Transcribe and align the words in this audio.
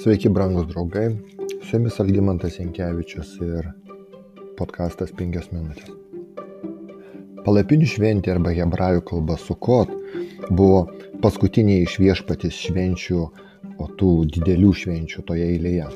Sveiki, 0.00 0.30
brangūs 0.32 0.64
draugai. 0.70 1.10
Su 1.60 1.74
jumis 1.76 1.98
Algymantas 2.00 2.54
Jankievičius 2.56 3.34
ir 3.44 3.66
podkastas 4.56 5.10
5 5.18 5.50
minutės. 5.52 5.90
Palapinių 7.44 7.88
šventė 7.90 8.32
arba 8.32 8.54
hebrajų 8.56 9.02
kalba 9.10 9.36
Sukot 9.42 9.92
buvo 10.48 10.86
paskutiniai 11.20 11.84
iš 11.84 11.98
viešpatys 12.00 12.62
švenčių, 12.62 13.20
o 13.76 13.90
tų 14.00 14.14
didelių 14.38 14.72
švenčių 14.84 15.26
toje 15.28 15.52
eilėje. 15.52 15.92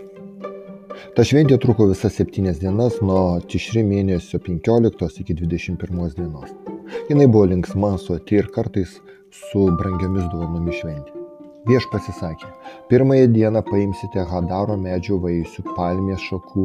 Ta 1.16 1.24
šventė 1.24 1.56
truko 1.64 1.88
visas 1.88 2.20
septynias 2.20 2.60
dienas 2.60 3.00
nuo 3.00 3.40
tišri 3.40 3.88
mėnesio 3.88 4.44
15 4.52 5.24
iki 5.24 5.40
21 5.40 6.20
dienos. 6.20 6.52
Jis 7.08 7.24
buvo 7.24 7.48
linksma, 7.56 7.96
suoti 7.96 8.42
ir 8.44 8.52
kartais 8.52 8.98
su 9.32 9.68
brangiomis 9.80 10.28
dovanomis 10.28 10.82
šventė. 10.84 11.23
Viešpats 11.64 12.10
įsakė, 12.12 12.48
pirmąją 12.90 13.28
dieną 13.32 13.62
paimsite 13.64 14.20
Hadaro 14.28 14.74
medžio 14.76 15.16
vaisių, 15.22 15.62
palmės 15.78 16.20
šakų, 16.28 16.64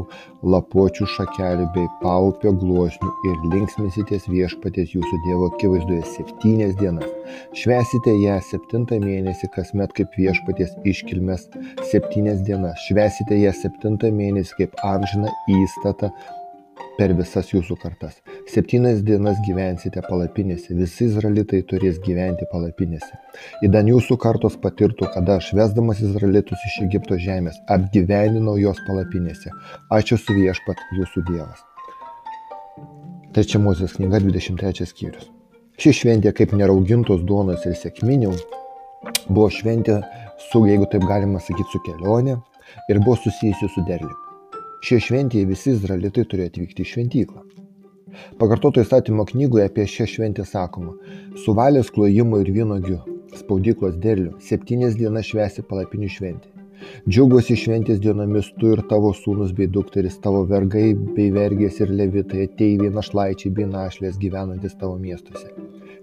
lapuočių 0.53 1.05
šakelių 1.13 1.67
bei 1.77 1.85
paupio 2.01 2.51
gluosnių 2.51 3.11
ir 3.29 3.37
linksminsitės 3.53 4.27
viešpatės 4.27 4.91
jūsų 4.97 5.19
Dievo 5.23 5.47
akivaizdoje 5.53 6.01
septynias 6.17 6.75
dienas. 6.81 7.07
Švesite 7.61 8.17
ją 8.19 8.35
septintą 8.49 8.99
mėnesį 9.05 9.47
kasmet 9.55 9.95
kaip 9.95 10.19
viešpatės 10.19 10.75
iškilmes 10.91 11.47
septynias 11.93 12.43
dienas. 12.43 12.83
Švesite 12.89 13.39
ją 13.39 13.55
septintą 13.55 14.11
mėnesį 14.19 14.59
kaip 14.59 14.83
amžiną 14.83 15.31
įstatą 15.61 16.11
per 16.99 17.13
visas 17.15 17.47
jūsų 17.53 17.77
kartas. 17.79 18.17
Septynias 18.51 18.99
dienas 19.07 19.39
gyvensite 19.45 20.01
palapinėse, 20.03 20.75
visi 20.75 21.07
izraelitai 21.07 21.61
turės 21.69 21.99
gyventi 22.03 22.47
palapinėse. 22.51 23.15
Įdan 23.63 23.87
jūsų 23.93 24.17
kartos 24.19 24.57
patirtų, 24.59 25.07
kada 25.15 25.37
aš 25.39 25.53
vesdamas 25.55 26.03
izraelitus 26.03 26.67
iš 26.67 26.77
Egipto 26.89 27.15
žemės 27.23 27.61
apgyvendinau 27.71 28.57
jos 28.59 28.83
palapinėse. 28.87 29.55
Aš 29.95 30.15
esu 30.19 30.35
viešpat 30.41 30.83
jūsų 30.99 31.25
Dievas. 31.31 31.63
Trečia 33.33 33.61
Mozės 33.63 33.95
knyga 33.95 34.19
23 34.25 34.89
skyrius. 34.89 35.29
Ši 35.79 35.95
šventė 36.01 36.33
kaip 36.35 36.51
neraugintos 36.59 37.23
duonos 37.23 37.63
ir 37.69 37.77
sėkminių 37.79 38.33
buvo 39.29 39.47
šventė 39.53 40.01
su, 40.49 40.65
jeigu 40.67 40.89
taip 40.91 41.07
galima 41.07 41.39
sakyti, 41.39 41.71
su 41.71 41.79
kelionė 41.85 42.41
ir 42.91 42.99
buvo 43.05 43.15
susijusi 43.21 43.71
su 43.71 43.85
derliumi. 43.87 44.28
Šioje 44.79 45.03
šventėje 45.09 45.47
visi 45.49 45.73
izraelitai 45.73 46.23
turėjo 46.31 46.49
atvykti 46.53 46.85
į 46.85 46.89
šventyklą. 46.93 47.41
Pakartoto 48.39 48.79
įstatymo 48.79 49.25
knygoje 49.27 49.65
apie 49.67 49.83
šią 49.93 50.07
šventę 50.13 50.45
sakoma, 50.47 50.93
suvalės 51.43 51.91
klojimo 51.95 52.39
ir 52.39 52.51
vynogių 52.55 52.99
spaudyklos 53.41 53.97
derlių 54.05 54.37
septynias 54.45 54.95
dienas 55.01 55.27
švesi 55.29 55.65
palapinių 55.67 56.09
šventė. 56.15 56.53
Džiaugiuosi 57.11 57.57
šventės 57.59 57.99
dienomis 57.99 58.53
tu 58.61 58.71
ir 58.71 58.81
tavo 58.87 59.11
sūnus 59.19 59.51
bei 59.57 59.67
dukteris, 59.67 60.15
tavo 60.23 60.45
vergai 60.47 60.93
bei 60.95 61.27
vergės 61.35 61.81
ir 61.83 61.91
levitai, 61.91 62.47
ateiviai, 62.47 62.95
našlaičiai 62.95 63.51
bei 63.57 63.67
našlės 63.67 64.15
gyvenantis 64.21 64.79
tavo 64.79 64.95
miestuose. 65.01 65.51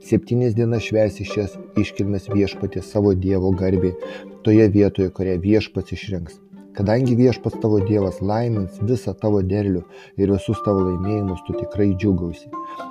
Septynias 0.04 0.54
dienas 0.58 0.84
švesi 0.84 1.24
šias 1.24 1.56
iškilmes 1.80 2.28
viešpatės 2.28 2.92
savo 2.92 3.16
Dievo 3.16 3.56
garbiai, 3.56 3.96
toje 4.44 4.68
vietoje, 4.76 5.08
kurią 5.16 5.40
viešpats 5.40 5.96
išrinks 5.96 6.42
Kadangi 6.76 7.14
viešpats 7.16 7.56
tavo 7.62 7.78
Dievas 7.80 8.18
laimins 8.20 8.74
visą 8.84 9.14
tavo 9.16 9.38
derlių 9.40 9.80
ir 10.20 10.32
visus 10.34 10.58
tavo 10.66 10.82
laimėjimus, 10.84 11.40
tu 11.46 11.54
tikrai 11.56 11.86
džiugausi. 11.96 12.50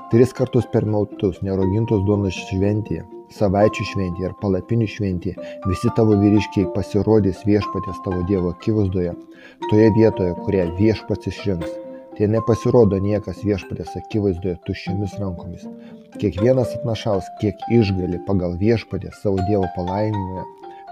Tris 0.09 0.33
kartus 0.33 0.65
per 0.73 0.87
metus 0.89 1.37
nerogintos 1.45 2.01
duonos 2.07 2.39
šventėje, 2.47 3.03
savaičių 3.37 3.85
šventėje 3.91 4.31
ir 4.31 4.35
palapinių 4.41 4.87
šventėje 4.89 5.49
visi 5.69 5.93
tavo 5.99 6.17
vyriškiai 6.17 6.71
pasirodys 6.73 7.43
viešpatės 7.45 8.01
tavo 8.07 8.25
Dievo 8.31 8.55
akivaizdoje, 8.55 9.13
toje 9.69 9.89
vietoje, 9.99 10.33
kurią 10.47 10.65
viešpats 10.79 11.29
išrinks. 11.29 11.77
Tai 12.17 12.29
nepasirodo 12.33 12.97
niekas 13.03 13.43
viešpatės 13.45 13.93
akivaizdoje 13.99 14.55
tuščiomis 14.65 15.13
rankomis. 15.21 15.67
Kiekvienas 16.17 16.73
atnašaus, 16.79 17.29
kiek 17.43 17.61
išgali 17.75 18.23
pagal 18.25 18.57
viešpatę 18.57 19.13
savo 19.21 19.37
Dievo 19.45 19.69
palaiminimą, 19.77 20.47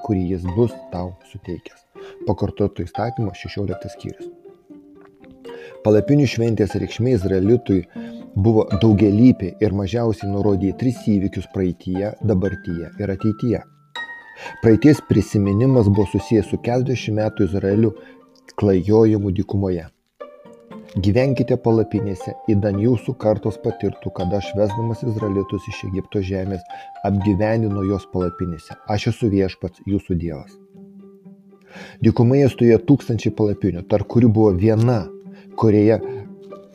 kurį 0.05 0.27
jis 0.35 0.45
bus 0.53 0.77
tau 0.93 1.15
suteikęs 1.31 1.81
pakartoto 2.27 2.85
įstatymo 2.85 3.35
16 3.37 3.93
skyrius. 3.95 4.31
Palapinių 5.83 6.25
šventės 6.31 6.77
reikšmė 6.79 7.17
Izraelitui 7.17 7.81
buvo 8.35 8.63
daugialypė 8.71 9.53
ir 9.63 9.75
mažiausiai 9.75 10.31
nurodė 10.31 10.71
į 10.71 10.77
tris 10.79 11.01
įvykius 11.11 11.49
praeitie, 11.53 12.13
dabartyje 12.23 12.91
ir 13.03 13.15
ateityje. 13.15 13.63
Praeities 14.61 15.01
prisiminimas 15.09 15.89
buvo 15.89 16.07
susijęs 16.13 16.47
su 16.49 16.61
40 16.67 17.17
metų 17.19 17.49
Izraeliu 17.49 17.91
klajojimu 18.59 19.33
dykumoje. 19.35 19.89
Gyvenkite 20.93 21.57
palapinėse, 21.57 22.35
įdan 22.53 22.77
jūsų 22.81 23.15
kartos 23.21 23.57
patirtų, 23.63 24.11
kada 24.19 24.37
aš 24.41 24.51
vesdamas 24.57 25.01
Izraelitus 25.01 25.65
iš 25.71 25.79
Egipto 25.89 26.21
žemės 26.21 26.61
apgyvendino 27.09 27.85
jos 27.89 28.05
palapinėse. 28.13 28.77
Aš 28.85 29.09
esu 29.15 29.31
viešpats, 29.33 29.81
jūsų 29.89 30.19
Dievas. 30.21 30.62
Dykumoje 32.03 32.49
stovėjo 32.53 32.79
tūkstančiai 32.89 33.33
palapinių, 33.37 33.85
tarp 33.89 34.09
kurių 34.13 34.29
buvo 34.33 34.53
viena, 34.57 35.03
kurioje, 35.59 35.99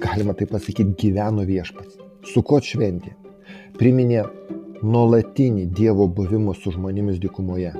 galima 0.02 0.34
taip 0.38 0.52
pasakyti, 0.54 0.94
gyveno 1.04 1.46
viešpats. 1.48 1.98
Sukot 2.28 2.66
šventė 2.66 3.14
priminė 3.78 4.24
nuolatinį 4.82 5.68
Dievo 5.74 6.08
buvimo 6.10 6.54
su 6.54 6.72
žmonėmis 6.74 7.20
dykumoje. 7.22 7.74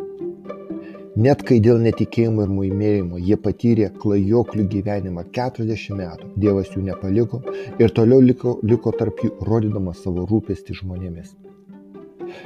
Net 1.19 1.41
kai 1.43 1.57
dėl 1.59 1.81
netikėjimo 1.83 2.45
ir 2.47 2.51
muimėjimo 2.55 3.19
jie 3.19 3.35
patyrė 3.43 3.89
klajoklių 4.03 4.69
gyvenimą 4.71 5.25
40 5.35 5.97
metų, 5.99 6.29
Dievas 6.39 6.71
jų 6.75 6.85
nepaliko 6.87 7.41
ir 7.83 7.91
toliau 7.97 8.23
liko, 8.23 8.55
liko 8.63 8.93
tarp 8.95 9.25
jų, 9.25 9.33
rodydamas 9.49 10.05
savo 10.05 10.29
rūpestį 10.31 10.79
žmonėmis. 10.79 11.33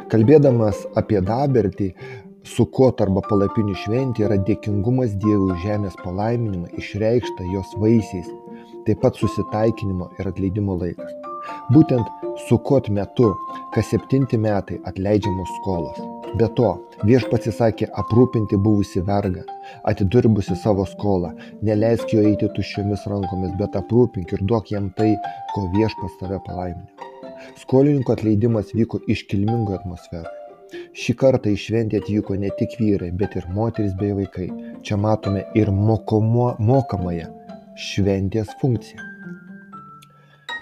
Kalbėdamas 0.09 0.87
apie 0.97 1.21
dabartį, 1.21 1.91
Sukot 2.43 2.99
arba 3.05 3.21
palapinių 3.23 3.75
šventė 3.85 4.25
yra 4.27 4.37
dėkingumas 4.47 5.13
Dievui 5.23 5.53
už 5.55 5.61
žemės 5.63 5.95
palaiminimą 6.03 6.73
išreikštą 6.81 7.47
jos 7.53 7.71
vaisiais, 7.79 8.27
taip 8.87 8.99
pat 9.05 9.21
susitaikinimo 9.21 10.09
ir 10.19 10.31
atleidimo 10.33 10.75
laikas. 10.81 11.13
Būtent 11.75 12.11
Sukot 12.49 12.91
metu, 12.91 13.29
kas 13.77 13.93
septinti 13.93 14.41
metai 14.43 14.81
atleidžiamos 14.91 15.55
skolos. 15.61 16.03
Be 16.41 16.49
to, 16.59 16.73
viešpats 17.07 17.53
įsakė 17.53 17.91
aprūpinti 18.03 18.59
buvusi 18.67 19.05
vergą, 19.07 19.47
atidirbusi 19.87 20.59
savo 20.65 20.89
skolą, 20.97 21.35
neleisk 21.63 22.17
jo 22.17 22.27
eiti 22.27 22.51
tuščiomis 22.57 23.07
rankomis, 23.13 23.55
bet 23.61 23.79
aprūpink 23.79 24.35
ir 24.35 24.47
duok 24.51 24.75
jam 24.75 24.91
tai, 24.99 25.13
ko 25.55 25.69
viešpats 25.79 26.19
tave 26.25 26.43
palaiminė. 26.49 27.11
Skolininko 27.63 28.17
atleidimas 28.17 28.75
vyko 28.75 29.05
iškilmingoje 29.13 29.83
atmosferoje. 29.83 30.42
Šį 30.93 31.15
kartą 31.21 31.49
į 31.49 31.57
šventę 31.57 32.03
atvyko 32.03 32.35
ne 32.37 32.51
tik 32.59 32.75
vyrai, 32.81 33.09
bet 33.21 33.37
ir 33.41 33.47
moteris 33.57 33.95
bei 34.01 34.13
vaikai. 34.17 34.49
Čia 34.85 34.99
matome 35.01 35.47
ir 35.57 35.71
mokomo, 35.73 36.51
mokamąją 36.61 37.31
šventės 37.81 38.53
funkciją. 38.61 39.09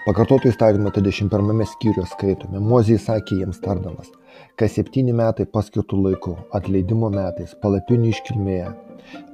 Pakartoto 0.05 0.47
įstatymo 0.49 0.93
21 0.95 1.65
skyriuje 1.73 2.07
skaitome, 2.13 2.61
Mozijai 2.71 3.01
sakė 3.03 3.41
jiems 3.41 3.59
tardamas, 3.61 4.07
kas 4.57 4.79
septyni 4.79 5.13
metai 5.13 5.45
paskirtų 5.57 5.99
laiku, 6.05 6.37
atleidimo 6.57 7.11
metais, 7.13 7.51
palapinių 7.61 8.09
iškilmėje, 8.15 8.71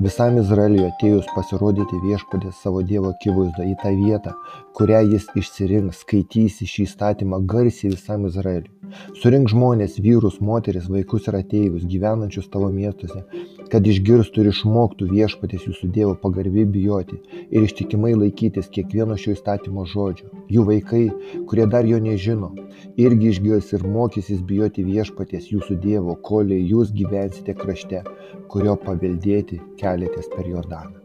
Visam 0.03 0.37
Izraeliui 0.41 0.85
atėjus 0.87 1.27
pasirodyti 1.35 1.99
viešpatės 2.05 2.61
savo 2.63 2.81
Dievo 2.91 3.11
akivaizdoje 3.13 3.73
į 3.73 3.75
tą 3.83 3.91
vietą, 3.99 4.33
kurią 4.77 5.03
jis 5.11 5.27
išsirinks, 5.41 6.01
skaitysi 6.05 6.69
šį 6.71 6.87
įstatymą 6.87 7.41
garsiai 7.53 7.93
visam 7.93 8.25
Izraeliui. 8.29 8.76
Surink 9.21 9.49
žmonės, 9.51 9.97
vyrus, 10.03 10.39
moteris, 10.43 10.87
vaikus 10.91 11.27
ir 11.29 11.37
ateivius 11.39 11.85
gyvenančius 11.89 12.49
tavo 12.53 12.69
miestuose, 12.73 13.23
kad 13.71 13.87
išgirstų 13.87 14.43
ir 14.43 14.51
išmoktų 14.51 15.07
viešpatės 15.11 15.65
jūsų 15.67 15.89
Dievo 15.95 16.13
pagarbiai 16.21 16.67
bijoti 16.75 17.19
ir 17.49 17.65
ištikimai 17.67 18.13
laikytis 18.17 18.69
kiekvieno 18.73 19.17
šio 19.19 19.35
įstatymo 19.35 19.87
žodžio. 19.93 20.29
Jų 20.53 20.67
vaikai, 20.69 21.03
kurie 21.49 21.67
dar 21.71 21.87
jo 21.89 21.99
nežino, 22.03 22.53
irgi 22.99 23.33
išgirs 23.33 23.73
ir 23.75 23.87
mokysis 23.87 24.43
bijoti 24.51 24.85
viešpatės 24.87 25.51
jūsų 25.53 25.79
Dievo, 25.83 26.15
kol 26.29 26.53
jūs 26.55 26.93
gyvensite 26.95 27.57
krašte, 27.57 28.03
kurio 28.51 28.77
paveldėti 28.83 29.59
keliatės 29.81 30.31
per 30.35 30.47
Jordaną. 30.47 30.95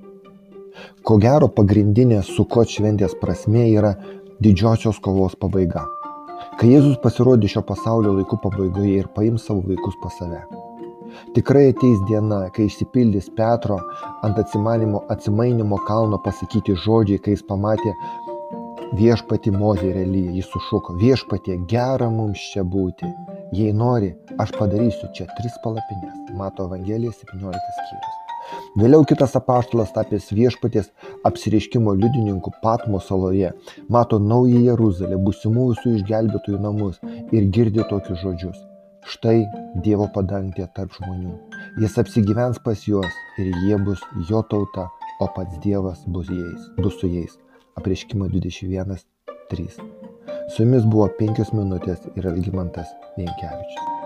Ko 1.05 1.19
gero 1.20 1.50
pagrindinė 1.52 2.23
sukot 2.25 2.70
šventės 2.73 3.17
prasme 3.20 3.67
yra 3.75 3.93
didžiosios 4.43 5.02
kovos 5.02 5.37
pabaiga. 5.38 5.85
Kai 6.60 6.69
Jėzus 6.69 6.99
pasirodys 7.02 7.54
šio 7.54 7.62
pasaulio 7.69 8.12
laikų 8.19 8.37
pabaigoje 8.43 8.99
ir 9.00 9.08
paims 9.16 9.46
savo 9.49 9.64
vaikus 9.66 9.96
pas 10.02 10.14
save. 10.20 10.43
Tikrai 11.37 11.69
ateis 11.70 12.00
diena, 12.08 12.43
kai 12.54 12.66
išsipildys 12.69 13.31
Petro 13.37 13.78
ant 14.26 14.38
atsimainimo 14.38 15.78
kalno 15.88 16.20
pasakyti 16.25 16.76
žodžiai, 16.84 17.20
kai 17.25 17.37
jis 17.37 17.44
pamatė 17.49 17.94
viešpati 19.00 19.52
Mozė 19.56 19.93
Elyja. 20.04 20.37
Jis 20.38 20.50
sušuko, 20.52 20.96
viešpatie, 21.00 21.58
gera 21.72 22.10
mums 22.12 22.43
čia 22.52 22.64
būti. 22.64 23.08
Jei 23.56 23.72
nori, 23.76 24.12
aš 24.40 24.52
padarysiu 24.58 25.12
čia 25.16 25.28
tris 25.38 25.56
palapinės. 25.64 26.34
Mato 26.37 26.69
Evangelija 26.69 27.12
17 27.16 27.81
skyrius. 27.81 28.22
Vėliau 28.81 29.05
kitas 29.09 29.37
apaštalas 29.39 29.93
tapęs 29.97 30.31
viešpaties 30.33 30.91
apsireiškimo 31.29 31.94
liudininku 31.99 32.53
Patmo 32.62 33.00
saloje 33.00 33.53
mato 33.89 34.19
naują 34.19 34.62
Jeruzalę, 34.71 35.19
būsimų 35.27 35.69
visų 35.73 35.97
išgelbėtojų 36.00 36.61
namus 36.67 37.00
ir 37.33 37.49
girdi 37.55 37.85
tokius 37.91 38.23
žodžius. 38.25 38.59
Štai 39.12 39.41
Dievo 39.85 40.06
padangtė 40.15 40.69
tarp 40.77 40.93
žmonių. 40.94 41.33
Jis 41.83 41.99
apsigyvens 41.99 42.61
pas 42.62 42.85
juos 42.87 43.17
ir 43.43 43.50
jie 43.65 43.79
bus 43.87 44.03
jo 44.29 44.43
tauta, 44.50 44.87
o 45.21 45.29
pats 45.37 45.59
Dievas 45.65 46.05
bus, 46.06 46.31
jais, 46.31 46.69
bus 46.79 47.00
su 47.00 47.11
jais. 47.11 47.38
Apreiškimo 47.81 48.29
21.3. 48.31 49.81
Su 50.53 50.62
jumis 50.62 50.87
buvo 50.87 51.09
penkios 51.19 51.50
minutės 51.56 52.06
ir 52.15 52.31
Algymantas 52.31 52.95
Vienkevičius. 53.17 54.01